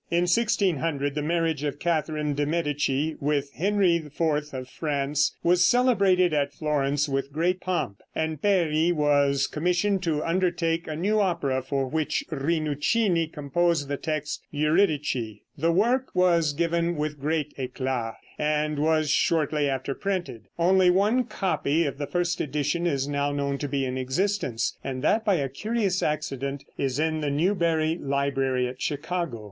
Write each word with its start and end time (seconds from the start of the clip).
In 0.09 0.23
1600 0.23 1.13
the 1.13 1.21
marriage 1.21 1.63
of 1.63 1.77
Catherine 1.77 2.33
de 2.33 2.43
Medici 2.47 3.15
with 3.19 3.51
Henry 3.55 3.97
IV 3.97 4.51
of 4.51 4.67
France 4.67 5.35
was 5.43 5.63
celebrated 5.63 6.33
at 6.33 6.53
Florence 6.55 7.07
with 7.07 7.31
great 7.31 7.59
pomp, 7.61 8.01
and 8.15 8.41
Peri 8.41 8.91
was 8.91 9.45
commissioned 9.45 10.01
to 10.01 10.23
undertake 10.23 10.87
a 10.87 10.95
new 10.95 11.19
opera, 11.19 11.61
for 11.61 11.85
which 11.87 12.25
Rinuccini 12.31 13.27
composed 13.27 13.89
the 13.89 13.97
text 13.97 14.41
"Eurydice." 14.49 15.37
The 15.55 15.71
work 15.71 16.09
was 16.15 16.53
given 16.53 16.95
with 16.95 17.19
great 17.19 17.55
éclat, 17.57 18.15
and 18.39 18.79
was 18.79 19.11
shortly 19.11 19.69
after 19.69 19.93
printed. 19.93 20.47
Only 20.57 20.89
one 20.89 21.25
copy 21.25 21.85
of 21.85 21.99
the 21.99 22.07
first 22.07 22.41
edition 22.41 22.87
is 22.87 23.07
now 23.07 23.31
known 23.31 23.59
to 23.59 23.67
be 23.69 23.85
in 23.85 23.99
existence, 23.99 24.79
and 24.83 25.03
that, 25.03 25.23
by 25.23 25.35
a 25.35 25.47
curious 25.47 26.01
accident, 26.01 26.63
is 26.75 26.97
in 26.97 27.21
the 27.21 27.29
Newberry 27.29 27.99
Library 28.01 28.67
at 28.67 28.81
Chicago. 28.81 29.39